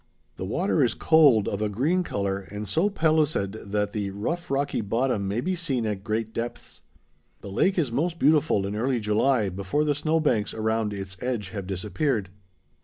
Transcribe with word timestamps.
The 0.37 0.45
water 0.45 0.83
is 0.83 0.95
cold, 0.95 1.47
of 1.47 1.61
a 1.61 1.69
green 1.69 2.01
color, 2.01 2.39
and 2.39 2.67
so 2.67 2.89
pellucid 2.89 3.51
that 3.71 3.93
the 3.93 4.09
rough 4.09 4.49
rocky 4.49 4.81
bottom 4.81 5.27
may 5.27 5.41
be 5.41 5.53
seen 5.55 5.85
at 5.85 6.03
great 6.03 6.33
depths. 6.33 6.81
The 7.41 7.51
lake 7.51 7.77
is 7.77 7.91
most 7.91 8.17
beautiful 8.17 8.65
in 8.65 8.75
early 8.75 8.99
July 8.99 9.49
before 9.49 9.83
the 9.83 9.93
snowbanks 9.93 10.55
around 10.55 10.91
its 10.91 11.17
edge 11.21 11.49
have 11.49 11.67
disappeared. 11.67 12.31